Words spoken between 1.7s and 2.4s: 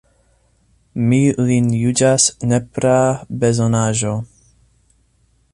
juĝas